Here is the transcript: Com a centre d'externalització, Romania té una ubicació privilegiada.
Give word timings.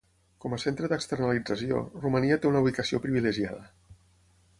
Com 0.43 0.53
a 0.55 0.57
centre 0.61 0.87
d'externalització, 0.93 1.81
Romania 2.05 2.39
té 2.45 2.49
una 2.53 2.63
ubicació 2.65 3.01
privilegiada. 3.05 3.63